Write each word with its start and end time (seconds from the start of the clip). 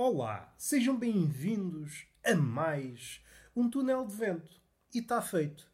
Olá, 0.00 0.54
sejam 0.56 0.96
bem-vindos 0.96 2.06
a 2.24 2.32
mais 2.36 3.20
um 3.56 3.68
túnel 3.68 4.06
de 4.06 4.14
vento. 4.14 4.62
E 4.94 5.00
está 5.00 5.20
feito. 5.20 5.68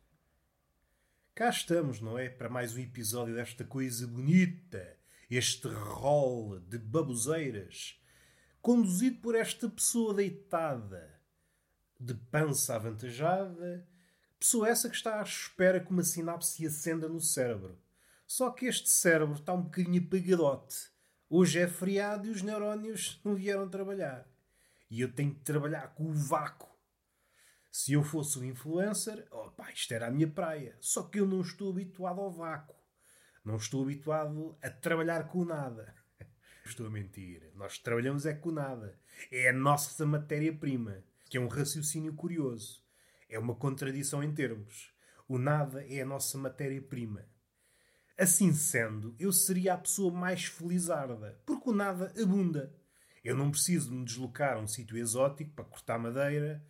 Cá 1.35 1.51
estamos, 1.51 2.01
não 2.01 2.19
é? 2.19 2.31
Para 2.31 2.49
mais 2.49 2.75
um 2.75 2.79
episódio 2.79 3.35
desta 3.35 3.67
coisa 3.67 4.07
bonita, 4.07 4.97
este 5.31 5.69
rol 5.69 6.59
de 6.59 6.79
baboseiras, 6.79 8.03
conduzido 8.63 9.21
por 9.21 9.35
esta 9.35 9.68
pessoa 9.68 10.15
deitada, 10.15 11.21
de 12.01 12.15
pança 12.15 12.77
avantajada, 12.77 13.87
pessoa 14.41 14.71
essa 14.71 14.89
que 14.89 14.96
está 14.96 15.21
à 15.21 15.23
espera 15.23 15.81
que 15.81 15.91
uma 15.91 16.03
sinapse 16.03 16.67
acenda 16.67 17.11
no 17.11 17.21
cérebro. 17.21 17.79
Só 18.27 18.51
que 18.51 18.65
este 18.65 18.89
cérebro 18.89 19.35
está 19.35 19.53
um 19.53 19.65
bocadinho 19.65 20.03
apagadote 20.03 20.93
Hoje 21.37 21.59
é 21.59 21.67
feriado 21.67 22.29
e 22.29 22.31
os 22.31 22.43
neurónios 22.43 23.21
não 23.25 23.35
vieram 23.35 23.69
trabalhar. 23.69 24.25
E 24.89 25.01
eu 25.01 25.13
tenho 25.13 25.35
que 25.35 25.41
trabalhar 25.41 25.93
com 25.93 26.05
o 26.05 26.15
vácuo. 26.15 26.71
Se 27.73 27.93
eu 27.93 28.05
fosse 28.05 28.39
um 28.39 28.45
influencer, 28.45 29.27
opa, 29.33 29.69
isto 29.73 29.93
era 29.93 30.07
a 30.07 30.13
minha 30.13 30.31
praia. 30.31 30.77
Só 30.81 31.03
que 31.03 31.19
eu 31.19 31.27
não 31.27 31.41
estou 31.41 31.73
habituado 31.73 32.20
ao 32.20 32.31
vácuo. 32.31 32.77
Não 33.45 33.57
estou 33.57 33.83
habituado 33.83 34.57
a 34.62 34.70
trabalhar 34.70 35.27
com 35.27 35.45
nada. 35.45 35.93
Estou 36.65 36.87
a 36.87 36.91
mentir. 36.91 37.51
Nós 37.57 37.79
trabalhamos 37.79 38.27
é 38.27 38.35
com 38.35 38.53
nada. 38.53 38.97
É 39.29 39.48
a 39.48 39.53
nossa 39.53 40.07
matéria-prima, 40.07 41.03
que 41.29 41.37
é 41.37 41.41
um 41.41 41.48
raciocínio 41.48 42.15
curioso. 42.15 42.81
É 43.29 43.41
uma 43.41 43.57
contradição 43.57 44.23
em 44.23 44.33
termos. 44.33 44.95
O 45.27 45.37
nada 45.37 45.85
é 45.89 46.01
a 46.01 46.07
nossa 46.07 46.39
matéria-prima. 46.39 47.27
Assim 48.17 48.53
sendo, 48.53 49.17
eu 49.19 49.33
seria 49.33 49.75
a 49.75 49.79
pessoa 49.79 50.12
mais 50.12 50.45
felizarda, 50.45 51.41
porque 51.45 51.70
o 51.70 51.73
nada 51.73 52.12
abunda. 52.20 52.73
Eu 53.25 53.34
não 53.34 53.51
preciso 53.51 53.91
de 53.91 53.97
me 53.97 54.05
deslocar 54.05 54.57
a 54.57 54.61
um 54.61 54.69
sítio 54.69 54.97
exótico 54.97 55.51
para 55.51 55.65
cortar 55.65 55.98
madeira, 55.98 56.65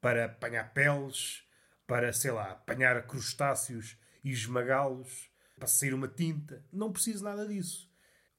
para 0.00 0.24
apanhar 0.24 0.72
peles, 0.72 1.44
para, 1.86 2.12
sei 2.12 2.32
lá, 2.32 2.50
apanhar 2.50 3.06
crustáceos 3.06 3.96
e 4.24 4.30
esmagá-los, 4.30 5.30
para 5.54 5.68
sair 5.68 5.94
uma 5.94 6.08
tinta. 6.08 6.64
Não 6.72 6.90
preciso 6.90 7.22
nada 7.22 7.46
disso. 7.46 7.88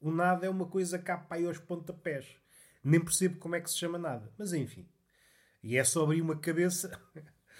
O 0.01 0.11
nada 0.11 0.45
é 0.45 0.49
uma 0.49 0.65
coisa 0.65 0.99
cá 0.99 1.17
para 1.17 1.37
aí 1.37 1.45
aos 1.45 1.59
pontapés. 1.59 2.25
Nem 2.83 2.99
percebo 2.99 3.39
como 3.39 3.55
é 3.55 3.61
que 3.61 3.69
se 3.69 3.77
chama 3.77 3.97
nada. 3.97 4.33
Mas 4.37 4.51
enfim. 4.51 4.89
E 5.63 5.77
é 5.77 5.83
só 5.83 6.03
abrir 6.03 6.21
uma 6.21 6.37
cabeça. 6.37 6.91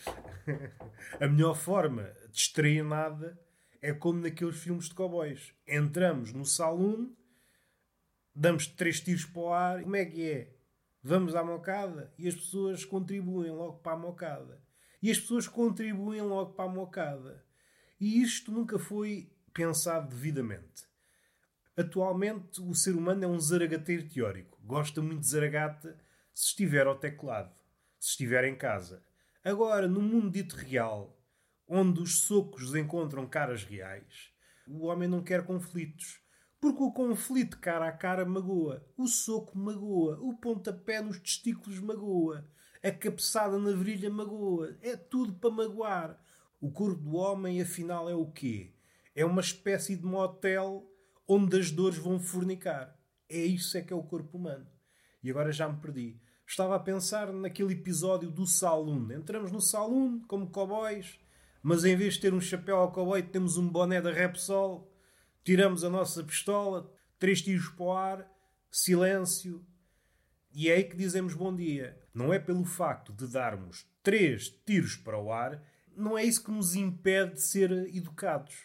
a 1.20 1.27
melhor 1.27 1.55
forma 1.55 2.03
de 2.30 2.38
extrair 2.38 2.83
nada 2.83 3.39
é 3.81 3.94
como 3.94 4.22
naqueles 4.22 4.58
filmes 4.58 4.85
de 4.85 4.94
cowboys. 4.94 5.53
Entramos 5.67 6.33
no 6.33 6.45
salão, 6.45 7.16
damos 8.36 8.67
três 8.67 8.99
tiros 8.99 9.25
para 9.25 9.41
o 9.41 9.53
ar. 9.53 9.81
Como 9.83 9.95
é 9.95 10.05
que 10.05 10.30
é? 10.30 10.55
Vamos 11.02 11.36
à 11.36 11.44
mocada 11.44 12.13
e 12.17 12.27
as 12.27 12.36
pessoas 12.36 12.83
contribuem 12.83 13.52
logo 13.52 13.80
para 13.80 13.94
a 13.94 13.99
mocada. 13.99 14.61
E 15.02 15.09
as 15.09 15.19
pessoas 15.19 15.47
contribuem 15.47 16.21
logo 16.21 16.53
para 16.53 16.66
a 16.66 16.73
mocada. 16.73 17.45
E 17.99 18.21
isto 18.21 18.52
nunca 18.52 18.77
foi 18.77 19.31
pensado 19.53 20.09
devidamente. 20.09 20.83
Atualmente, 21.75 22.61
o 22.61 22.73
ser 22.75 22.95
humano 22.95 23.23
é 23.23 23.27
um 23.27 23.39
zaragateiro 23.39 24.09
teórico. 24.09 24.59
Gosta 24.64 25.02
muito 25.02 25.21
de 25.21 25.30
zaragata 25.30 25.97
se 26.33 26.47
estiver 26.47 26.86
ao 26.86 26.97
teclado, 26.97 27.53
se 27.97 28.09
estiver 28.09 28.43
em 28.43 28.55
casa. 28.55 29.02
Agora, 29.43 29.88
no 29.88 30.02
mundo 30.02 30.30
dito 30.30 30.55
real, 30.55 31.17
onde 31.69 32.02
os 32.02 32.23
socos 32.23 32.73
encontram 32.73 33.27
caras 33.27 33.63
reais, 33.63 34.31
o 34.67 34.87
homem 34.87 35.07
não 35.07 35.21
quer 35.21 35.45
conflitos. 35.45 36.19
Porque 36.59 36.83
o 36.83 36.91
conflito 36.91 37.57
cara 37.59 37.87
a 37.87 37.91
cara 37.91 38.25
magoa, 38.25 38.85
o 38.97 39.07
soco 39.07 39.57
magoa, 39.57 40.19
o 40.19 40.35
pontapé 40.35 41.02
nos 41.02 41.17
testículos 41.17 41.80
magoa, 41.80 42.45
a 42.83 42.91
cabeçada 42.91 43.57
na 43.57 43.71
virilha 43.71 44.09
magoa, 44.09 44.77
é 44.81 44.97
tudo 44.97 45.33
para 45.33 45.49
magoar. 45.49 46.21
O 46.59 46.69
corpo 46.69 47.02
do 47.02 47.15
homem, 47.15 47.61
afinal, 47.61 48.09
é 48.09 48.15
o 48.15 48.30
quê? 48.30 48.73
É 49.15 49.23
uma 49.23 49.39
espécie 49.39 49.95
de 49.95 50.03
motel 50.03 50.86
onde 51.25 51.57
as 51.57 51.71
dores 51.71 51.97
vão 51.97 52.19
fornicar. 52.19 52.93
É 53.30 53.39
isso 53.39 53.77
é 53.77 53.81
que 53.81 53.93
é 53.93 53.95
o 53.95 54.03
corpo 54.03 54.37
humano. 54.37 54.67
E 55.23 55.30
agora 55.30 55.53
já 55.53 55.69
me 55.69 55.80
perdi. 55.80 56.19
Estava 56.45 56.75
a 56.75 56.80
pensar 56.80 57.31
naquele 57.31 57.73
episódio 57.73 58.30
do 58.30 58.45
saloon. 58.45 59.11
Entramos 59.11 59.51
no 59.51 59.61
saloon 59.61 60.19
como 60.27 60.49
cowboys 60.49 61.19
mas 61.61 61.86
em 61.86 61.95
vez 61.95 62.15
de 62.15 62.21
ter 62.21 62.33
um 62.33 62.42
chapéu 62.42 62.77
ao 62.77 62.92
cowboy, 62.92 63.21
temos 63.21 63.58
um 63.58 63.67
boné 63.67 64.02
da 64.02 64.11
Repsol, 64.11 64.92
tiramos 65.43 65.83
a 65.83 65.89
nossa 65.89 66.23
pistola, 66.23 66.92
três 67.17 67.42
tiros 67.42 67.70
para 67.70 67.83
o 67.83 67.92
ar, 67.92 68.31
silêncio, 68.71 69.65
e 70.52 70.69
é 70.69 70.75
aí 70.75 70.83
que 70.83 70.95
dizemos 70.95 71.33
bom 71.33 71.55
dia. 71.55 71.99
Não 72.14 72.33
é 72.33 72.39
pelo 72.39 72.65
facto 72.65 73.14
de 73.14 73.27
darmos 73.27 73.87
três 74.02 74.49
tiros 74.49 74.95
para 74.95 75.19
o 75.19 75.31
ar, 75.31 75.64
não 75.95 76.17
é 76.17 76.23
isso 76.23 76.43
que 76.43 76.52
nos 76.52 76.75
impede 76.75 77.36
de 77.36 77.42
ser 77.42 77.71
educados. 77.95 78.55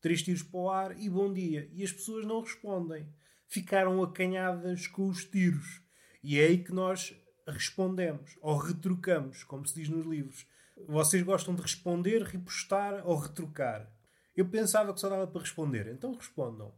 Três 0.00 0.22
tiros 0.22 0.42
para 0.42 0.60
o 0.60 0.70
ar 0.70 1.00
e 1.00 1.08
bom 1.08 1.32
dia. 1.32 1.68
E 1.72 1.82
as 1.82 1.92
pessoas 1.92 2.24
não 2.24 2.40
respondem. 2.40 3.08
Ficaram 3.46 4.02
acanhadas 4.02 4.86
com 4.86 5.08
os 5.08 5.24
tiros. 5.24 5.82
E 6.22 6.38
é 6.38 6.46
aí 6.46 6.58
que 6.62 6.72
nós 6.72 7.14
respondemos, 7.46 8.38
ou 8.40 8.56
retrucamos, 8.56 9.44
como 9.44 9.66
se 9.66 9.74
diz 9.74 9.88
nos 9.88 10.06
livros. 10.06 10.46
Vocês 10.76 11.22
gostam 11.22 11.54
de 11.54 11.62
responder, 11.62 12.22
repostar 12.22 13.06
ou 13.06 13.16
retrucar? 13.16 13.88
Eu 14.36 14.48
pensava 14.48 14.92
que 14.92 15.00
só 15.00 15.08
dava 15.08 15.26
para 15.26 15.40
responder, 15.40 15.86
então 15.86 16.14
respondam. 16.14 16.74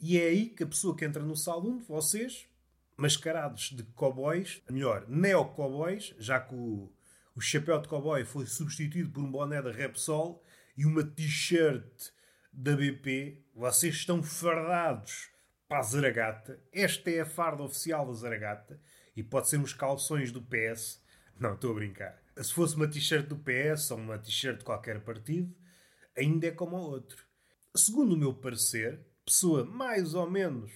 E 0.00 0.18
é 0.18 0.28
aí 0.28 0.48
que 0.48 0.62
a 0.62 0.66
pessoa 0.66 0.96
que 0.96 1.04
entra 1.04 1.22
no 1.22 1.36
salão, 1.36 1.78
vocês, 1.80 2.48
mascarados 2.96 3.70
de 3.70 3.82
cowboys, 3.82 4.62
melhor, 4.70 5.06
neo-cowboys, 5.06 6.14
já 6.18 6.40
que 6.40 6.54
o, 6.54 6.90
o 7.34 7.40
chapéu 7.40 7.80
de 7.80 7.88
cowboy 7.88 8.24
foi 8.24 8.46
substituído 8.46 9.10
por 9.10 9.22
um 9.22 9.30
boné 9.30 9.60
da 9.60 9.70
Repsol 9.70 10.42
e 10.76 10.86
uma 10.86 11.04
t-shirt 11.04 12.10
da 12.50 12.74
BP, 12.74 13.44
vocês 13.54 13.96
estão 13.96 14.22
fardados 14.22 15.28
para 15.68 15.80
a 15.80 15.82
Zaragata. 15.82 16.58
Esta 16.72 17.10
é 17.10 17.20
a 17.20 17.26
farda 17.26 17.62
oficial 17.62 18.06
da 18.06 18.14
Zaragata 18.14 18.80
e 19.14 19.22
pode 19.22 19.50
ser 19.50 19.58
uns 19.58 19.74
calções 19.74 20.32
do 20.32 20.40
PS. 20.40 21.04
Não, 21.38 21.52
estou 21.52 21.72
a 21.72 21.74
brincar 21.74 22.25
se 22.42 22.52
fosse 22.52 22.76
uma 22.76 22.88
t-shirt 22.88 23.26
do 23.26 23.36
PS 23.36 23.90
ou 23.90 23.98
uma 23.98 24.18
t-shirt 24.18 24.58
de 24.58 24.64
qualquer 24.64 25.00
partido, 25.02 25.54
ainda 26.16 26.46
é 26.46 26.50
como 26.50 26.76
o 26.76 26.80
outro. 26.80 27.24
Segundo 27.74 28.14
o 28.14 28.16
meu 28.16 28.34
parecer, 28.34 29.00
pessoa 29.24 29.64
mais 29.64 30.14
ou 30.14 30.30
menos 30.30 30.72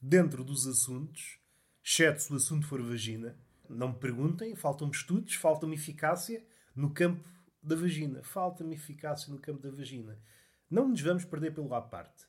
dentro 0.00 0.44
dos 0.44 0.66
assuntos, 0.66 1.38
exceto 1.84 2.22
se 2.22 2.32
o 2.32 2.36
assunto 2.36 2.66
for 2.66 2.82
vagina, 2.82 3.36
não 3.68 3.88
me 3.88 3.98
perguntem, 3.98 4.54
faltam-me 4.54 4.94
estudos, 4.94 5.34
falta-me 5.34 5.74
eficácia 5.74 6.44
no 6.74 6.90
campo 6.90 7.28
da 7.62 7.76
vagina. 7.76 8.22
Falta-me 8.22 8.74
eficácia 8.74 9.32
no 9.32 9.38
campo 9.38 9.60
da 9.60 9.70
vagina. 9.70 10.18
Não 10.70 10.88
nos 10.88 11.00
vamos 11.00 11.24
perder 11.24 11.54
pelo 11.54 11.74
à 11.74 11.82
parte. 11.82 12.27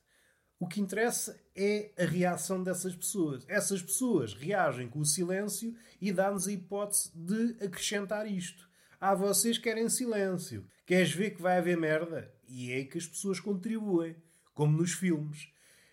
O 0.60 0.68
que 0.68 0.78
interessa 0.78 1.42
é 1.56 1.90
a 1.98 2.04
reação 2.04 2.62
dessas 2.62 2.94
pessoas. 2.94 3.46
Essas 3.48 3.80
pessoas 3.80 4.34
reagem 4.34 4.90
com 4.90 4.98
o 4.98 5.06
silêncio 5.06 5.74
e 5.98 6.12
dá-nos 6.12 6.46
a 6.46 6.52
hipótese 6.52 7.10
de 7.14 7.56
acrescentar 7.64 8.30
isto. 8.30 8.68
Ah, 9.00 9.14
vocês 9.14 9.56
querem 9.56 9.88
silêncio. 9.88 10.66
Queres 10.84 11.14
ver 11.14 11.30
que 11.30 11.40
vai 11.40 11.56
haver 11.56 11.78
merda? 11.78 12.30
E 12.46 12.72
é 12.72 12.74
aí 12.74 12.84
que 12.84 12.98
as 12.98 13.06
pessoas 13.06 13.40
contribuem, 13.40 14.14
como 14.52 14.76
nos 14.76 14.92
filmes. 14.92 15.48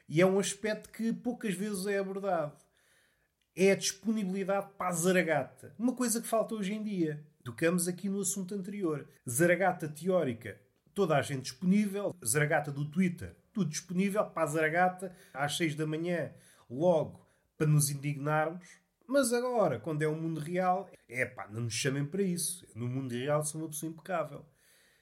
E 0.09 0.19
é 0.19 0.25
um 0.25 0.38
aspecto 0.38 0.89
que 0.89 1.13
poucas 1.13 1.53
vezes 1.53 1.88
é 1.88 1.97
abordado. 1.97 2.57
É 3.55 3.72
a 3.72 3.75
disponibilidade 3.75 4.67
para 4.78 4.90
a 4.90 4.91
zaragata. 4.91 5.73
Uma 5.79 5.96
coisa 5.96 6.20
que 6.20 6.28
falta 6.28 6.55
hoje 6.55 6.73
em 6.73 6.84
dia. 6.84 7.25
Tocamos 7.41 7.87
aqui 7.87 8.09
no 8.09 8.20
assunto 8.20 8.53
anterior. 8.53 9.08
Zaragata 9.28 9.87
teórica, 9.87 10.59
toda 10.93 11.16
a 11.16 11.22
gente 11.22 11.43
disponível. 11.43 12.13
Zaragata 12.25 12.70
do 12.70 12.84
Twitter, 12.84 13.34
tudo 13.58 13.72
disponível 13.72 14.24
para 14.24 14.44
a 14.44 14.46
Zaragata 14.46 15.16
às 15.34 15.58
6 15.58 15.74
da 15.74 15.88
manhã, 15.88 16.32
logo 16.70 17.28
para 17.58 17.66
nos 17.66 17.90
indignarmos. 17.90 18.68
Mas 19.08 19.34
agora, 19.34 19.80
quando 19.80 20.04
é 20.04 20.08
o 20.08 20.16
mundo 20.16 20.40
real, 20.40 20.88
é 21.09 21.26
pá, 21.26 21.48
não 21.50 21.62
nos 21.62 21.74
chamem 21.74 22.06
para 22.06 22.22
isso. 22.22 22.68
No 22.76 22.88
mundo 22.88 23.14
real 23.14 23.44
sou 23.44 23.62
uma 23.62 23.70
pessoa 23.70 23.90
impecável. 23.90 24.46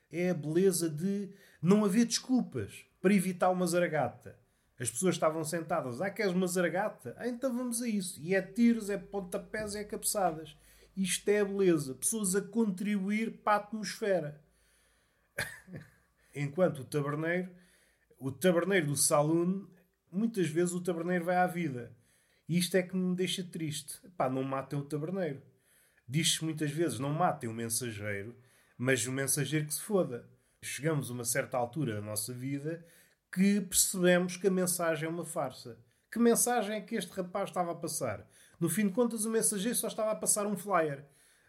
É 0.10 0.30
a 0.30 0.34
beleza 0.34 0.90
de 0.90 1.34
não 1.62 1.84
haver 1.84 2.06
desculpas 2.06 2.86
para 3.02 3.14
evitar 3.14 3.50
uma 3.50 3.68
zaragata. 3.68 4.40
As 4.80 4.90
pessoas 4.90 5.16
estavam 5.16 5.44
sentadas, 5.44 6.00
ah, 6.00 6.10
queres 6.10 6.32
uma 6.32 6.48
zaragata? 6.48 7.14
Ah, 7.18 7.28
então 7.28 7.54
vamos 7.54 7.82
a 7.82 7.90
isso. 7.90 8.22
E 8.22 8.36
é 8.36 8.42
tiros, 8.42 8.90
é 8.90 8.98
pontapés, 8.98 9.76
é 9.76 9.84
cabeçadas. 9.84 10.56
Isto 10.96 11.28
é 11.28 11.42
a 11.42 11.46
beleza. 11.46 11.94
Pessoas 11.96 12.36
a 12.36 12.42
contribuir 12.42 13.42
para 13.44 13.54
a 13.54 13.66
atmosfera. 13.66 14.42
Enquanto 16.34 16.80
o 16.80 16.86
taberneiro 16.86 17.50
o 18.26 18.32
taberneiro 18.32 18.88
do 18.88 18.96
saloon, 18.96 19.68
muitas 20.12 20.48
vezes 20.48 20.74
o 20.74 20.82
taberneiro 20.82 21.24
vai 21.24 21.36
à 21.36 21.46
vida. 21.46 21.96
E 22.50 22.58
isto 22.58 22.76
é 22.76 22.82
que 22.82 22.96
me 22.96 23.16
deixa 23.16 23.44
triste. 23.44 24.00
Pá, 24.18 24.28
não 24.28 24.42
matem 24.42 24.80
o 24.80 24.84
taberneiro. 24.84 25.44
Diz-se 26.08 26.44
muitas 26.44 26.72
vezes, 26.72 26.98
não 26.98 27.14
matem 27.14 27.48
o 27.48 27.54
mensageiro, 27.54 28.36
mas 28.76 29.06
o 29.06 29.12
mensageiro 29.12 29.68
que 29.68 29.76
se 29.76 29.82
foda. 29.82 30.28
Chegamos 30.60 31.12
a 31.12 31.14
uma 31.14 31.24
certa 31.24 31.56
altura 31.56 31.94
da 31.94 32.02
nossa 32.02 32.34
vida 32.34 32.84
que 33.32 33.62
percebemos 33.62 34.38
que 34.38 34.48
a 34.48 34.52
mensagem 34.52 35.06
é 35.06 35.12
uma 35.12 35.24
farsa. 35.24 35.78
Que 36.12 36.18
mensagem 36.18 36.78
é 36.78 36.82
que 36.82 36.96
este 36.96 37.12
rapaz 37.12 37.52
estava 37.52 37.74
a 37.74 37.76
passar? 37.76 38.28
No 38.60 38.70
fim 38.70 38.88
de 38.88 38.94
contas, 38.94 39.26
o 39.26 39.30
mensageiro 39.30 39.78
só 39.78 39.86
estava 39.88 40.10
a 40.10 40.16
passar 40.16 40.48
um 40.48 40.58
flyer. 40.58 41.06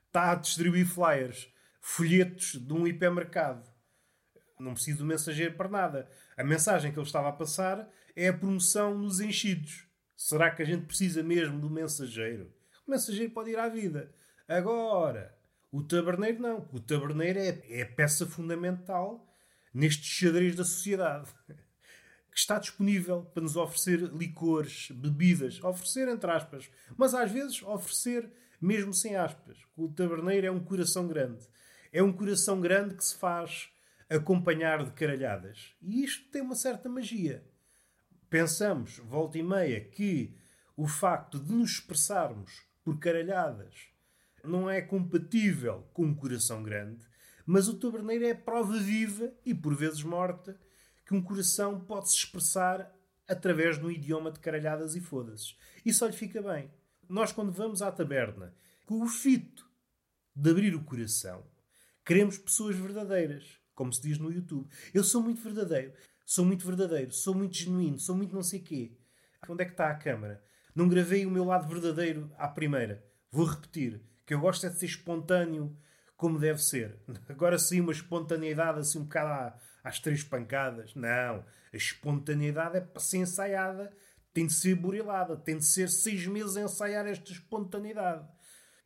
Está 0.09 0.33
a 0.33 0.35
distribuir 0.35 0.87
flyers, 0.87 1.51
folhetos 1.81 2.53
de 2.61 2.73
um 2.75 2.87
hipermercado. 2.87 3.65
Não 4.59 4.73
precisa 4.73 4.99
do 4.99 5.05
mensageiro 5.05 5.55
para 5.55 5.69
nada. 5.69 6.09
A 6.37 6.43
mensagem 6.43 6.93
que 6.93 6.99
ele 6.99 7.07
estava 7.07 7.29
a 7.29 7.33
passar 7.33 7.89
é 8.15 8.29
a 8.29 8.33
promoção 8.33 8.97
nos 8.97 9.21
enchidos. 9.21 9.87
Será 10.17 10.51
que 10.51 10.63
a 10.63 10.65
gente 10.65 10.87
precisa 10.87 11.23
mesmo 11.23 11.61
do 11.61 11.69
mensageiro? 11.69 12.51
O 12.87 12.91
mensageiro 12.91 13.33
pode 13.33 13.51
ir 13.51 13.59
à 13.59 13.69
vida. 13.69 14.11
Agora, 14.49 15.37
o 15.71 15.83
taberneiro 15.83 16.41
não. 16.41 16.69
O 16.73 16.81
taberneiro 16.81 17.39
é, 17.39 17.63
é 17.69 17.83
a 17.83 17.87
peça 17.87 18.25
fundamental 18.27 19.27
neste 19.75 20.05
xadrez 20.05 20.57
da 20.57 20.65
sociedade. 20.65 21.31
Que 22.31 22.41
está 22.41 22.59
disponível 22.59 23.23
para 23.33 23.43
nos 23.43 23.57
oferecer 23.57 23.99
licores, 24.13 24.91
bebidas. 24.91 25.59
Oferecer 25.65 26.07
entre 26.07 26.31
aspas. 26.31 26.69
Mas 26.95 27.15
às 27.15 27.33
vezes 27.33 27.63
oferecer 27.63 28.31
mesmo 28.61 28.93
sem 28.93 29.17
aspas. 29.17 29.57
O 29.75 29.89
taberneiro 29.89 30.47
é 30.47 30.51
um 30.51 30.61
coração 30.61 31.09
grande. 31.09 31.49
É 31.91 32.03
um 32.03 32.13
coração 32.13 32.61
grande 32.61 32.95
que 32.95 33.03
se 33.03 33.17
faz 33.17 33.71
acompanhar 34.09 34.85
de 34.85 34.93
caralhadas. 34.93 35.75
E 35.83 36.05
isto 36.05 36.31
tem 36.31 36.43
uma 36.43 36.55
certa 36.55 36.89
magia. 36.89 37.45
Pensamos, 38.29 38.99
volta 38.99 39.39
e 39.39 39.43
meia, 39.43 39.81
que 39.81 40.37
o 40.77 40.87
facto 40.87 41.39
de 41.39 41.53
nos 41.53 41.73
expressarmos 41.73 42.67
por 42.85 42.99
caralhadas 42.99 43.89
não 44.45 44.71
é 44.71 44.81
compatível 44.81 45.89
com 45.93 46.05
um 46.05 46.15
coração 46.15 46.63
grande, 46.63 47.07
mas 47.45 47.69
o 47.69 47.79
taberneiro 47.79 48.27
é 48.27 48.33
a 48.33 48.37
prova 48.37 48.77
viva 48.79 49.33
e 49.45 49.55
por 49.55 49.75
vezes 49.75 50.03
morta 50.03 50.59
que 51.05 51.15
um 51.15 51.23
coração 51.23 51.81
pode 51.81 52.11
se 52.11 52.17
expressar 52.17 52.93
através 53.29 53.79
de 53.79 53.85
um 53.85 53.91
idioma 53.91 54.31
de 54.31 54.41
caralhadas 54.41 54.95
e 54.95 55.01
foda-se. 55.01 55.55
E 55.85 55.93
só 55.93 56.07
lhe 56.07 56.13
fica 56.13 56.43
bem. 56.43 56.71
Nós, 57.09 57.33
quando 57.33 57.53
vamos 57.53 57.83
à 57.83 57.91
taberna, 57.91 58.55
com 58.85 59.03
o 59.03 59.07
fito 59.07 59.69
de 60.35 60.51
abrir 60.51 60.75
o 60.75 60.83
coração, 60.83 61.45
queremos 62.05 62.39
pessoas 62.39 62.77
verdadeiras, 62.77 63.61
como 63.77 63.93
se 63.93 64.03
diz 64.03 64.19
no 64.19 64.33
YouTube. 64.33 64.69
Eu 64.93 65.05
sou 65.05 65.23
muito 65.23 65.41
verdadeiro, 65.41 65.93
sou 66.25 66.45
muito 66.45 66.67
verdadeiro, 66.67 67.13
sou 67.13 67.35
muito 67.35 67.57
genuíno, 67.57 68.01
sou 68.01 68.17
muito 68.17 68.35
não 68.35 68.43
sei 68.43 68.59
quê. 68.59 68.97
Onde 69.49 69.63
é 69.63 69.67
que 69.67 69.73
está 69.73 69.91
a 69.91 69.95
câmara? 69.95 70.43
Não 70.75 70.89
gravei 70.89 71.25
o 71.25 71.31
meu 71.31 71.45
lado 71.45 71.69
verdadeiro 71.69 72.33
à 72.37 72.49
primeira. 72.49 73.05
Vou 73.31 73.45
repetir, 73.45 74.03
que 74.27 74.35
eu 74.35 74.41
gosto 74.41 74.67
é 74.67 74.71
de 74.71 74.79
ser 74.79 74.87
espontâneo 74.87 75.77
como 76.17 76.39
deve 76.39 76.61
ser. 76.61 76.99
Agora 77.29 77.59
sim, 77.59 77.81
uma 77.81 77.93
espontaneidade 77.93 78.81
assim 78.81 78.99
um 78.99 79.05
bocado 79.05 79.55
às 79.85 80.01
três 80.01 80.25
pancadas. 80.25 80.95
Não. 80.95 81.45
A 81.73 81.77
espontaneidade 81.77 82.79
é 82.79 82.81
para 82.81 83.01
ser 83.01 83.19
ensaiada, 83.19 83.93
tem 84.33 84.47
de 84.47 84.55
ser 84.55 84.75
burilada, 84.75 85.37
tem 85.37 85.59
de 85.59 85.65
ser 85.65 85.89
seis 85.89 86.27
meses 86.27 86.57
a 86.57 86.63
ensaiar 86.63 87.07
esta 87.07 87.31
espontaneidade. 87.31 88.27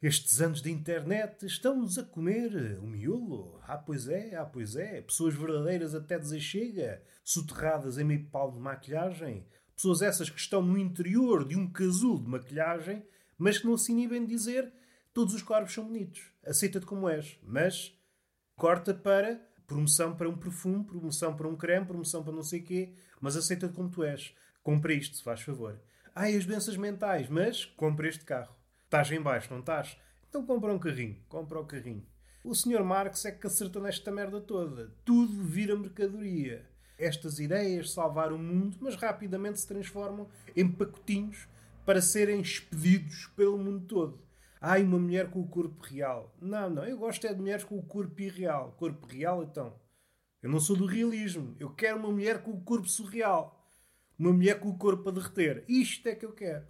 Estes 0.03 0.41
anos 0.41 0.63
de 0.63 0.71
internet 0.71 1.45
estão-nos 1.45 1.99
a 1.99 2.03
comer 2.03 2.79
o 2.81 2.87
miolo. 2.87 3.61
Ah, 3.65 3.77
pois 3.77 4.09
é, 4.09 4.35
ah, 4.35 4.47
pois 4.47 4.75
é. 4.75 5.03
Pessoas 5.03 5.35
verdadeiras 5.35 5.95
até 5.95 6.19
dizer 6.19 6.41
chega, 6.41 7.03
soterradas 7.23 7.99
em 7.99 8.05
meio 8.05 8.25
pau 8.31 8.51
de 8.51 8.59
maquilhagem. 8.59 9.47
Pessoas 9.77 10.01
essas 10.01 10.31
que 10.31 10.41
estão 10.41 10.63
no 10.63 10.79
interior 10.79 11.47
de 11.47 11.55
um 11.55 11.71
casulo 11.71 12.25
de 12.25 12.31
maquilhagem, 12.31 13.05
mas 13.37 13.59
que 13.59 13.67
não 13.67 13.77
se 13.77 13.93
inibem 13.93 14.25
de 14.25 14.29
dizer 14.35 14.73
todos 15.13 15.35
os 15.35 15.43
corpos 15.43 15.75
são 15.75 15.85
bonitos. 15.85 16.33
Aceita-te 16.47 16.87
como 16.87 17.07
és. 17.07 17.39
Mas 17.43 17.95
corta 18.57 18.95
para 18.95 19.39
promoção 19.67 20.17
para 20.17 20.31
um 20.31 20.37
perfume, 20.37 20.83
promoção 20.83 21.37
para 21.37 21.47
um 21.47 21.57
creme, 21.57 21.85
promoção 21.85 22.25
para 22.25 22.33
não 22.33 22.43
sei 22.43 22.63
quê, 22.63 22.95
mas 23.21 23.37
aceita-te 23.37 23.75
como 23.75 23.91
tu 23.91 24.03
és. 24.03 24.35
Compra 24.63 24.95
isto, 24.95 25.19
se 25.19 25.23
faz 25.23 25.43
favor. 25.43 25.79
Ai, 26.15 26.37
as 26.37 26.47
doenças 26.47 26.79
mentais, 26.79 27.29
mas 27.29 27.67
compra 27.67 28.09
este 28.09 28.25
carro. 28.25 28.60
Estás 28.91 29.09
em 29.13 29.21
baixo, 29.21 29.53
não 29.53 29.61
estás? 29.61 29.97
Então 30.29 30.45
compra 30.45 30.73
um 30.73 30.79
carrinho. 30.81 31.17
Compra 31.29 31.61
o 31.61 31.63
um 31.63 31.65
carrinho. 31.65 32.05
O 32.43 32.53
Sr. 32.53 32.83
Marx 32.83 33.25
é 33.25 33.31
que 33.31 33.47
acertou 33.47 33.81
nesta 33.81 34.11
merda 34.11 34.41
toda. 34.41 34.93
Tudo 35.05 35.45
vira 35.45 35.77
mercadoria. 35.77 36.69
Estas 36.99 37.39
ideias 37.39 37.93
salvar 37.93 38.33
o 38.33 38.39
mundo, 38.39 38.79
mas 38.81 38.97
rapidamente 38.97 39.61
se 39.61 39.69
transformam 39.69 40.29
em 40.57 40.69
pacotinhos 40.69 41.47
para 41.87 42.03
serem 42.03 42.41
expedidos 42.41 43.29
pelo 43.37 43.57
mundo 43.57 43.87
todo. 43.87 44.21
Ai, 44.61 44.83
uma 44.83 44.99
mulher 44.99 45.31
com 45.31 45.39
o 45.39 45.47
corpo 45.47 45.81
real. 45.85 46.35
Não, 46.43 46.69
não, 46.69 46.85
eu 46.85 46.99
gosto 46.99 47.25
é 47.29 47.33
de 47.33 47.41
mulheres 47.41 47.63
com 47.63 47.79
o 47.79 47.87
corpo 47.87 48.21
irreal. 48.21 48.75
Corpo 48.77 49.07
real, 49.07 49.45
então. 49.45 49.73
Eu 50.43 50.51
não 50.51 50.59
sou 50.59 50.75
do 50.75 50.87
realismo. 50.87 51.55
Eu 51.61 51.71
quero 51.71 51.97
uma 51.97 52.11
mulher 52.11 52.43
com 52.43 52.51
o 52.51 52.61
corpo 52.61 52.89
surreal. 52.89 53.57
Uma 54.19 54.33
mulher 54.33 54.59
com 54.59 54.69
o 54.69 54.77
corpo 54.77 55.11
a 55.11 55.13
derreter. 55.13 55.65
Isto 55.69 56.09
é 56.09 56.17
que 56.17 56.27
eu 56.27 56.33
quero. 56.33 56.67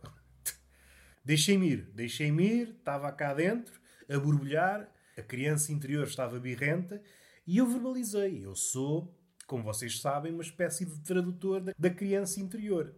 Deixei-me 1.24 1.70
ir, 1.70 1.90
deixei-me 1.94 2.44
ir, 2.44 2.68
estava 2.78 3.12
cá 3.12 3.34
dentro, 3.34 3.80
a 4.08 4.18
borbulhar, 4.18 4.90
a 5.16 5.22
criança 5.22 5.72
interior 5.72 6.06
estava 6.06 6.40
birrenta 6.40 7.02
e 7.46 7.58
eu 7.58 7.66
verbalizei. 7.66 8.44
Eu 8.44 8.54
sou, 8.54 9.14
como 9.46 9.62
vocês 9.62 10.00
sabem, 10.00 10.32
uma 10.32 10.42
espécie 10.42 10.84
de 10.86 10.98
tradutor 11.00 11.74
da 11.78 11.90
criança 11.90 12.40
interior. 12.40 12.94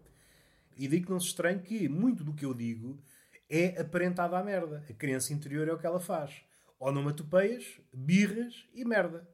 E 0.77 0.89
daí 0.89 1.03
que 1.03 1.11
não 1.11 1.21
se 1.21 1.27
estranhe 1.27 1.61
que 1.61 1.89
muito 1.89 2.25
do 2.25 2.33
que 2.33 2.45
eu 2.45 2.55
digo 2.55 3.03
é 3.49 3.81
aparentado 3.81 4.37
à 4.37 4.43
merda. 4.43 4.85
A 4.89 4.93
criança 4.95 5.33
interior 5.33 5.69
é 5.69 5.73
o 5.73 5.79
que 5.79 5.87
ela 5.87 6.01
faz. 6.01 6.43
Onomatopeias, 6.79 7.81
birras 7.93 8.67
e 8.73 8.85
merda. 8.85 9.29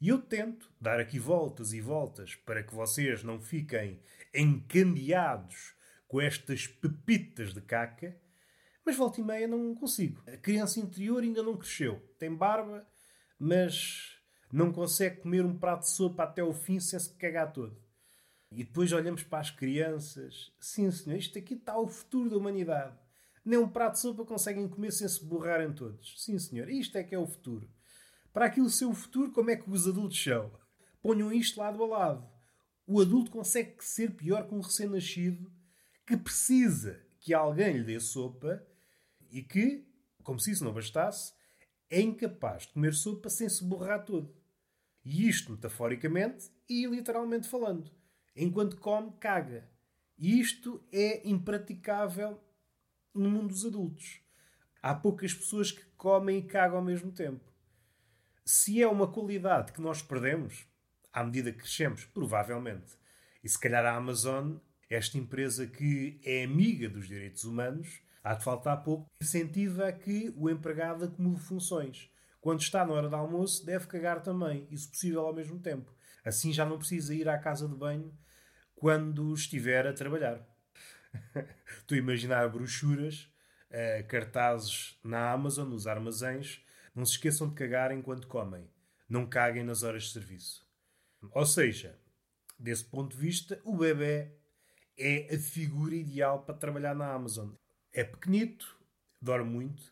E 0.00 0.08
eu 0.08 0.18
tento 0.18 0.72
dar 0.80 0.98
aqui 0.98 1.18
voltas 1.18 1.74
e 1.74 1.80
voltas 1.80 2.34
para 2.34 2.62
que 2.62 2.74
vocês 2.74 3.22
não 3.22 3.40
fiquem 3.40 4.00
encandeados 4.34 5.74
com 6.10 6.20
estas 6.20 6.66
pepitas 6.66 7.54
de 7.54 7.60
caca, 7.60 8.20
mas 8.84 8.96
volta 8.96 9.20
e 9.20 9.24
meia 9.24 9.46
não 9.46 9.72
consigo. 9.76 10.20
A 10.26 10.36
criança 10.36 10.80
interior 10.80 11.22
ainda 11.22 11.40
não 11.40 11.56
cresceu. 11.56 12.02
Tem 12.18 12.34
barba, 12.34 12.84
mas 13.38 14.18
não 14.52 14.72
consegue 14.72 15.20
comer 15.20 15.46
um 15.46 15.56
prato 15.56 15.82
de 15.82 15.90
sopa 15.90 16.24
até 16.24 16.42
o 16.42 16.52
fim 16.52 16.80
sem 16.80 16.98
se 16.98 17.14
cagar 17.14 17.52
todo. 17.52 17.80
E 18.50 18.64
depois 18.64 18.90
olhamos 18.90 19.22
para 19.22 19.38
as 19.38 19.52
crianças. 19.52 20.52
Sim, 20.58 20.90
senhor, 20.90 21.16
isto 21.16 21.38
aqui 21.38 21.54
está 21.54 21.78
o 21.78 21.86
futuro 21.86 22.28
da 22.28 22.36
humanidade. 22.36 22.98
Nem 23.44 23.60
um 23.60 23.68
prato 23.68 23.92
de 23.92 24.00
sopa 24.00 24.24
conseguem 24.24 24.68
comer 24.68 24.90
sem 24.90 25.06
se 25.06 25.24
borrarem 25.24 25.72
todos. 25.72 26.20
Sim, 26.20 26.40
senhor, 26.40 26.68
isto 26.68 26.98
é 26.98 27.04
que 27.04 27.14
é 27.14 27.18
o 27.20 27.26
futuro. 27.26 27.70
Para 28.32 28.46
aquilo 28.46 28.68
ser 28.68 28.86
o 28.86 28.94
futuro, 28.94 29.30
como 29.30 29.50
é 29.50 29.54
que 29.56 29.70
os 29.70 29.86
adultos 29.86 30.20
são? 30.20 30.50
Ponham 31.00 31.32
isto 31.32 31.60
lado 31.60 31.80
a 31.84 31.86
lado. 31.86 32.28
O 32.84 33.00
adulto 33.00 33.30
consegue 33.30 33.76
ser 33.78 34.16
pior 34.16 34.48
que 34.48 34.54
um 34.56 34.60
recém-nascido 34.60 35.59
que 36.10 36.16
precisa 36.16 37.00
que 37.20 37.32
alguém 37.32 37.76
lhe 37.76 37.84
dê 37.84 38.00
sopa 38.00 38.66
e 39.30 39.44
que, 39.44 39.86
como 40.24 40.40
se 40.40 40.50
isso 40.50 40.64
não 40.64 40.72
bastasse, 40.72 41.32
é 41.88 42.00
incapaz 42.00 42.66
de 42.66 42.72
comer 42.72 42.94
sopa 42.94 43.30
sem 43.30 43.48
se 43.48 43.62
borrar 43.62 44.04
todo. 44.04 44.34
E 45.04 45.28
isto 45.28 45.52
metaforicamente 45.52 46.50
e 46.68 46.84
literalmente 46.84 47.48
falando. 47.48 47.88
Enquanto 48.34 48.76
come, 48.76 49.12
caga. 49.20 49.70
E 50.18 50.40
isto 50.40 50.84
é 50.90 51.28
impraticável 51.28 52.42
no 53.14 53.30
mundo 53.30 53.50
dos 53.50 53.64
adultos. 53.64 54.20
Há 54.82 54.92
poucas 54.96 55.32
pessoas 55.32 55.70
que 55.70 55.84
comem 55.96 56.38
e 56.38 56.42
cagam 56.42 56.78
ao 56.78 56.84
mesmo 56.84 57.12
tempo. 57.12 57.52
Se 58.44 58.82
é 58.82 58.88
uma 58.88 59.06
qualidade 59.06 59.72
que 59.72 59.80
nós 59.80 60.02
perdemos, 60.02 60.66
à 61.12 61.22
medida 61.22 61.52
que 61.52 61.58
crescemos, 61.58 62.04
provavelmente. 62.06 62.98
E 63.44 63.48
se 63.48 63.60
calhar 63.60 63.86
a 63.86 63.94
Amazon 63.94 64.56
esta 64.90 65.16
empresa 65.16 65.68
que 65.68 66.20
é 66.24 66.42
amiga 66.42 66.88
dos 66.88 67.06
direitos 67.06 67.44
humanos, 67.44 68.02
há 68.24 68.34
de 68.34 68.42
faltar 68.42 68.82
pouco, 68.82 69.08
incentiva 69.22 69.90
que 69.92 70.34
o 70.36 70.50
empregado 70.50 71.04
acumule 71.04 71.38
funções. 71.38 72.10
Quando 72.40 72.60
está 72.60 72.84
na 72.84 72.92
hora 72.92 73.08
do 73.08 73.14
almoço, 73.14 73.64
deve 73.64 73.86
cagar 73.86 74.20
também, 74.20 74.66
e 74.68 74.76
se 74.76 74.88
possível 74.88 75.20
ao 75.20 75.32
mesmo 75.32 75.60
tempo. 75.60 75.94
Assim 76.24 76.52
já 76.52 76.66
não 76.66 76.76
precisa 76.76 77.14
ir 77.14 77.28
à 77.28 77.38
casa 77.38 77.68
de 77.68 77.74
banho 77.74 78.12
quando 78.74 79.32
estiver 79.32 79.86
a 79.86 79.92
trabalhar. 79.92 80.44
Estou 81.78 81.94
a 81.94 81.98
imaginar 81.98 82.48
brochuras, 82.48 83.30
uh, 83.70 84.06
cartazes 84.08 84.98
na 85.04 85.30
Amazon, 85.30 85.68
nos 85.68 85.86
armazéns. 85.86 86.64
Não 86.94 87.04
se 87.04 87.12
esqueçam 87.12 87.48
de 87.48 87.54
cagar 87.54 87.92
enquanto 87.92 88.26
comem. 88.26 88.68
Não 89.08 89.26
caguem 89.26 89.62
nas 89.62 89.82
horas 89.82 90.04
de 90.04 90.12
serviço. 90.12 90.66
Ou 91.32 91.46
seja, 91.46 91.96
desse 92.58 92.84
ponto 92.84 93.14
de 93.14 93.22
vista, 93.22 93.60
o 93.64 93.76
bebê 93.76 94.39
é 94.98 95.34
a 95.34 95.38
figura 95.38 95.94
ideal 95.94 96.42
para 96.42 96.54
trabalhar 96.54 96.94
na 96.94 97.12
Amazon. 97.12 97.50
É 97.92 98.04
pequenito, 98.04 98.78
dorme 99.20 99.50
muito, 99.50 99.82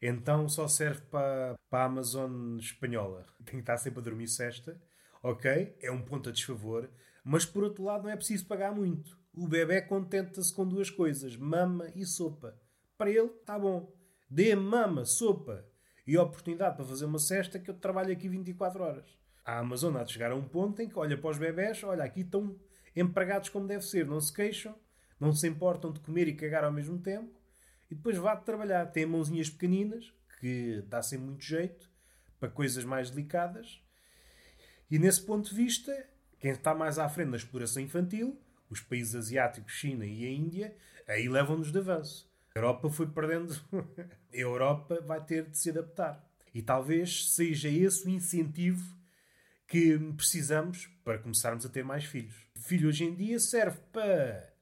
então 0.00 0.48
só 0.48 0.68
serve 0.68 1.00
para, 1.10 1.56
para 1.68 1.80
a 1.80 1.84
Amazon 1.86 2.58
espanhola. 2.58 3.26
Tem 3.44 3.54
que 3.54 3.60
estar 3.60 3.76
sempre 3.76 4.00
a 4.00 4.02
dormir 4.02 4.28
sexta, 4.28 4.80
ok? 5.22 5.76
É 5.80 5.90
um 5.90 6.02
ponto 6.02 6.28
a 6.28 6.32
desfavor, 6.32 6.88
mas 7.24 7.44
por 7.44 7.64
outro 7.64 7.84
lado 7.84 8.04
não 8.04 8.10
é 8.10 8.16
preciso 8.16 8.46
pagar 8.46 8.72
muito. 8.74 9.18
O 9.34 9.46
bebê 9.46 9.82
contenta-se 9.82 10.52
com 10.52 10.66
duas 10.66 10.90
coisas, 10.90 11.36
mama 11.36 11.90
e 11.94 12.04
sopa. 12.04 12.56
Para 12.96 13.10
ele, 13.10 13.30
está 13.40 13.58
bom. 13.58 13.92
Dê 14.28 14.54
mama, 14.54 15.04
sopa 15.04 15.64
e 16.06 16.16
oportunidade 16.16 16.76
para 16.76 16.84
fazer 16.84 17.04
uma 17.04 17.18
cesta 17.18 17.58
que 17.58 17.70
eu 17.70 17.74
trabalho 17.74 18.12
aqui 18.12 18.28
24 18.28 18.82
horas. 18.82 19.18
A 19.44 19.58
Amazon 19.58 19.96
há 19.96 20.04
de 20.04 20.12
chegar 20.12 20.32
a 20.32 20.34
um 20.34 20.46
ponto 20.46 20.82
em 20.82 20.88
que 20.88 20.98
olha 20.98 21.16
para 21.16 21.30
os 21.30 21.38
bebés, 21.38 21.82
olha, 21.84 22.04
aqui 22.04 22.20
estão 22.20 22.58
empregados 23.00 23.48
como 23.48 23.66
deve 23.66 23.84
ser, 23.84 24.06
não 24.06 24.20
se 24.20 24.32
queixam, 24.32 24.74
não 25.18 25.32
se 25.32 25.46
importam 25.46 25.92
de 25.92 26.00
comer 26.00 26.28
e 26.28 26.34
cagar 26.34 26.64
ao 26.64 26.72
mesmo 26.72 26.98
tempo, 26.98 27.38
e 27.90 27.94
depois 27.94 28.16
vá 28.16 28.36
trabalhar. 28.36 28.86
Tem 28.86 29.06
mãozinhas 29.06 29.50
pequeninas, 29.50 30.12
que 30.40 30.82
dá 30.88 31.02
sem 31.02 31.18
muito 31.18 31.44
jeito 31.44 31.90
para 32.38 32.48
coisas 32.48 32.84
mais 32.84 33.10
delicadas. 33.10 33.82
E 34.90 34.98
nesse 34.98 35.22
ponto 35.22 35.50
de 35.50 35.54
vista, 35.54 36.06
quem 36.38 36.52
está 36.52 36.74
mais 36.74 36.98
à 36.98 37.08
frente 37.08 37.30
na 37.30 37.36
exploração 37.36 37.82
infantil, 37.82 38.40
os 38.70 38.80
países 38.80 39.14
asiáticos, 39.14 39.72
China 39.72 40.06
e 40.06 40.24
a 40.24 40.30
Índia, 40.30 40.76
aí 41.06 41.28
levam-nos 41.28 41.72
de 41.72 41.78
avanço. 41.78 42.30
A 42.54 42.58
Europa 42.58 42.90
foi 42.90 43.06
perdendo. 43.06 43.54
a 44.32 44.36
Europa 44.36 45.00
vai 45.00 45.24
ter 45.24 45.48
de 45.48 45.58
se 45.58 45.70
adaptar. 45.70 46.24
E 46.54 46.62
talvez 46.62 47.34
seja 47.34 47.68
esse 47.68 48.06
o 48.06 48.10
incentivo 48.10 48.97
que 49.68 49.98
precisamos 50.16 50.86
para 51.04 51.18
começarmos 51.18 51.64
a 51.66 51.68
ter 51.68 51.84
mais 51.84 52.04
filhos. 52.04 52.34
O 52.56 52.60
filho 52.60 52.88
hoje 52.88 53.04
em 53.04 53.14
dia 53.14 53.38
serve 53.38 53.78
para 53.92 54.54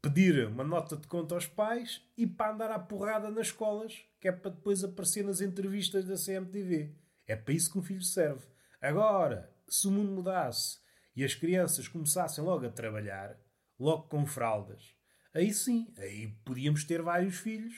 pedir 0.00 0.46
uma 0.46 0.64
nota 0.64 0.96
de 0.96 1.06
conta 1.06 1.34
aos 1.34 1.46
pais 1.46 2.02
e 2.16 2.26
para 2.26 2.54
andar 2.54 2.70
à 2.70 2.78
porrada 2.78 3.30
nas 3.30 3.48
escolas, 3.48 4.02
que 4.18 4.26
é 4.26 4.32
para 4.32 4.52
depois 4.52 4.82
aparecer 4.82 5.22
nas 5.22 5.42
entrevistas 5.42 6.06
da 6.06 6.14
CMTV. 6.16 6.96
É 7.26 7.36
para 7.36 7.52
isso 7.52 7.70
que 7.70 7.78
um 7.78 7.82
filho 7.82 8.00
serve. 8.00 8.42
Agora, 8.80 9.54
se 9.68 9.86
o 9.86 9.90
mundo 9.90 10.10
mudasse 10.10 10.78
e 11.14 11.22
as 11.22 11.34
crianças 11.34 11.86
começassem 11.86 12.42
logo 12.42 12.64
a 12.64 12.70
trabalhar, 12.70 13.38
logo 13.78 14.04
com 14.04 14.24
fraldas, 14.24 14.96
aí 15.34 15.52
sim, 15.52 15.92
aí 15.98 16.28
podíamos 16.42 16.84
ter 16.84 17.02
vários 17.02 17.36
filhos, 17.36 17.74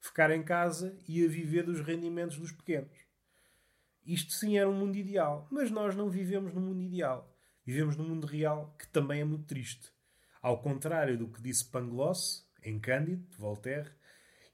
ficar 0.00 0.30
em 0.30 0.44
casa 0.44 0.96
e 1.08 1.24
a 1.24 1.28
viver 1.28 1.64
dos 1.64 1.80
rendimentos 1.80 2.38
dos 2.38 2.52
pequenos. 2.52 3.03
Isto 4.06 4.32
sim 4.32 4.58
era 4.58 4.68
um 4.68 4.78
mundo 4.78 4.96
ideal, 4.96 5.48
mas 5.50 5.70
nós 5.70 5.96
não 5.96 6.10
vivemos 6.10 6.52
no 6.52 6.60
mundo 6.60 6.82
ideal. 6.82 7.34
Vivemos 7.64 7.96
no 7.96 8.04
mundo 8.04 8.26
real, 8.26 8.74
que 8.78 8.86
também 8.88 9.20
é 9.20 9.24
muito 9.24 9.46
triste. 9.46 9.90
Ao 10.42 10.60
contrário 10.60 11.16
do 11.16 11.28
que 11.28 11.40
disse 11.40 11.64
Pangloss, 11.64 12.46
em 12.62 12.78
Cândido, 12.78 13.26
de 13.30 13.36
Voltaire, 13.38 13.90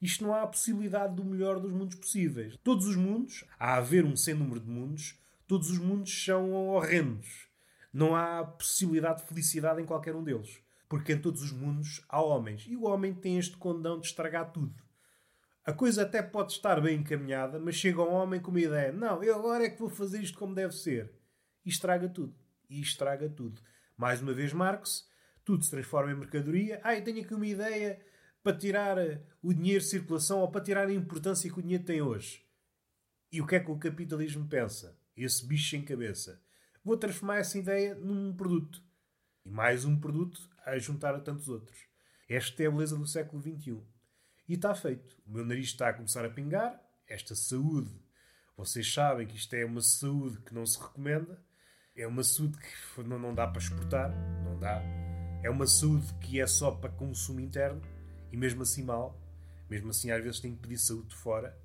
isto 0.01 0.25
não 0.25 0.33
há 0.33 0.43
a 0.43 0.47
possibilidade 0.47 1.15
do 1.15 1.25
melhor 1.25 1.59
dos 1.59 1.73
mundos 1.73 1.97
possíveis. 1.97 2.57
Todos 2.63 2.87
os 2.87 2.97
mundos, 2.97 3.45
a 3.59 3.75
haver 3.75 4.05
um 4.05 4.17
sem 4.17 4.35
número 4.35 4.61
de 4.61 4.71
mundos, 4.71 5.19
todos 5.47 5.69
os 5.69 5.79
mundos 5.79 6.25
são 6.25 6.53
horrendos. 6.53 7.49
Não 7.93 8.15
há 8.15 8.45
possibilidade 8.45 9.23
de 9.23 9.29
felicidade 9.29 9.83
em 9.83 9.85
qualquer 9.85 10.15
um 10.15 10.23
deles. 10.23 10.63
Porque 10.89 11.13
em 11.13 11.21
todos 11.21 11.43
os 11.43 11.53
mundos 11.53 12.05
há 12.09 12.23
homens. 12.23 12.67
E 12.69 12.77
o 12.77 12.85
homem 12.85 13.13
tem 13.13 13.37
este 13.37 13.57
condão 13.57 13.99
de 13.99 14.07
estragar 14.07 14.53
tudo. 14.53 14.75
A 15.65 15.73
coisa 15.73 16.03
até 16.03 16.23
pode 16.23 16.53
estar 16.53 16.81
bem 16.81 16.99
encaminhada, 16.99 17.59
mas 17.59 17.75
chega 17.75 18.03
um 18.03 18.13
homem 18.13 18.41
com 18.41 18.51
uma 18.51 18.61
ideia: 18.61 18.93
não, 18.93 19.23
eu 19.23 19.35
agora 19.35 19.65
é 19.65 19.71
que 19.71 19.79
vou 19.79 19.91
fazer 19.91 20.21
isto 20.23 20.39
como 20.39 20.55
deve 20.55 20.75
ser. 20.75 21.13
E 21.65 21.69
estraga 21.69 22.09
tudo. 22.09 22.35
E 22.69 22.81
estraga 22.81 23.29
tudo. 23.29 23.61
Mais 23.97 24.23
uma 24.23 24.33
vez, 24.33 24.53
Marx, 24.53 25.07
tudo 25.45 25.65
se 25.65 25.71
transforma 25.71 26.13
em 26.13 26.17
mercadoria. 26.17 26.81
Ah, 26.83 26.97
eu 26.97 27.05
tenho 27.05 27.23
aqui 27.23 27.35
uma 27.35 27.47
ideia 27.47 28.01
para 28.43 28.57
tirar 28.57 28.97
eh, 28.97 29.23
o 29.43 29.53
dinheiro 29.53 29.81
de 29.81 29.91
circulação 29.91 30.41
ou 30.41 30.51
para 30.51 30.63
tirar 30.63 30.89
a 30.89 30.93
importância 30.93 31.51
que 31.53 31.59
o 31.59 31.63
dinheiro 31.63 31.85
tem 31.85 32.01
hoje. 32.01 32.43
E 33.31 33.41
o 33.41 33.47
que 33.47 33.57
é 33.57 33.61
que 33.61 33.71
o 33.71 33.79
capitalismo 33.79 34.49
pensa? 34.49 34.99
Esse 35.17 35.47
bicho 35.47 35.71
sem 35.71 35.83
cabeça. 35.83 36.43
Vou 36.83 36.97
transformar 36.97 37.39
essa 37.39 37.59
ideia 37.59 37.95
num 37.95 38.35
produto. 38.35 38.83
E 39.45 39.51
mais 39.51 39.85
um 39.85 39.99
produto 40.01 40.41
a 40.65 40.79
juntar 40.79 41.15
a 41.15 41.21
tantos 41.21 41.49
outros. 41.49 41.79
Esta 42.29 42.63
é 42.63 42.67
a 42.67 42.71
beleza 42.71 42.97
do 42.97 43.07
século 43.07 43.43
XXI. 43.43 43.83
E 44.51 44.55
está 44.55 44.75
feito. 44.75 45.17
O 45.25 45.31
meu 45.31 45.47
nariz 45.47 45.67
está 45.67 45.91
a 45.91 45.93
começar 45.93 46.25
a 46.25 46.29
pingar. 46.29 46.77
Esta 47.07 47.37
saúde. 47.37 47.89
Vocês 48.57 48.93
sabem 48.93 49.25
que 49.25 49.37
isto 49.37 49.55
é 49.55 49.65
uma 49.65 49.81
saúde 49.81 50.41
que 50.41 50.53
não 50.53 50.67
se 50.67 50.77
recomenda. 50.77 51.41
É 51.97 52.05
uma 52.05 52.25
saúde 52.25 52.59
que 52.59 53.03
não, 53.05 53.17
não 53.17 53.33
dá 53.33 53.47
para 53.47 53.63
exportar. 53.63 54.11
Não 54.43 54.59
dá. 54.59 54.83
É 55.45 55.49
uma 55.49 55.69
saúde 55.69 56.13
que 56.15 56.41
é 56.41 56.49
só 56.49 56.73
para 56.73 56.91
consumo 56.91 57.39
interno. 57.39 57.81
E 58.33 58.37
mesmo 58.37 58.63
assim 58.63 58.83
mal. 58.83 59.17
Mesmo 59.71 59.91
assim 59.91 60.11
às 60.11 60.21
vezes 60.21 60.41
tem 60.41 60.53
que 60.53 60.63
pedir 60.63 60.79
saúde 60.79 61.11
de 61.11 61.15
fora. 61.15 61.57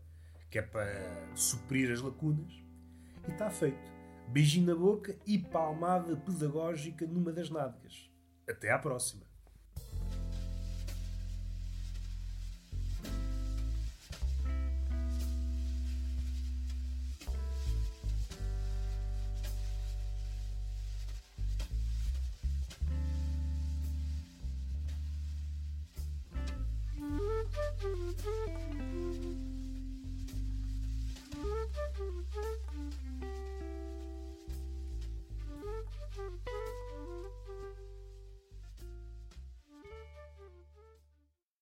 Que 0.52 0.60
é 0.60 0.62
para 0.62 1.36
suprir 1.36 1.92
as 1.92 2.02
lacunas. 2.02 2.54
E 3.28 3.32
está 3.32 3.50
feito. 3.50 3.82
Beijinho 4.28 4.68
na 4.68 4.76
boca 4.76 5.18
e 5.26 5.40
palmada 5.40 6.16
pedagógica 6.16 7.08
numa 7.08 7.34
das 7.34 7.50
nádegas. 7.50 8.12
Até 8.48 8.72
à 8.72 8.78
próxima. 8.78 9.26